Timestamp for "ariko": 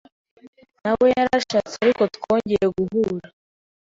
1.85-2.03